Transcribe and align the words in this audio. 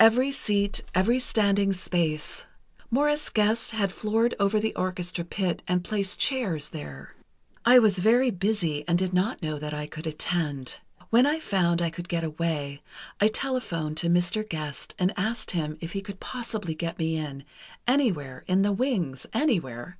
Every 0.00 0.32
seat, 0.32 0.82
every 0.92 1.20
standing 1.20 1.72
space... 1.72 2.46
Morris 2.90 3.30
Gest 3.30 3.70
had 3.70 3.92
floored 3.92 4.34
over 4.40 4.58
the 4.58 4.74
orchestra 4.74 5.24
pit 5.24 5.62
and 5.68 5.84
placed 5.84 6.18
chairs 6.18 6.70
there. 6.70 7.14
"I 7.64 7.78
was 7.78 8.00
very 8.00 8.32
busy, 8.32 8.82
and 8.88 8.98
did 8.98 9.14
not 9.14 9.40
know 9.40 9.56
that 9.60 9.72
I 9.74 9.86
could 9.86 10.08
attend. 10.08 10.80
When 11.10 11.26
I 11.26 11.38
found 11.38 11.80
I 11.80 11.90
could 11.90 12.08
get 12.08 12.24
away, 12.24 12.82
I 13.20 13.28
telephoned 13.28 13.96
to 13.98 14.08
Mr. 14.08 14.42
Gest 14.50 14.96
and 14.98 15.12
asked 15.16 15.52
him 15.52 15.78
if 15.80 15.92
he 15.92 16.00
could 16.00 16.18
possibly 16.18 16.74
get 16.74 16.98
me 16.98 17.14
in, 17.16 17.44
anywhere—in 17.86 18.62
the 18.62 18.72
wings—anywhere. 18.72 19.96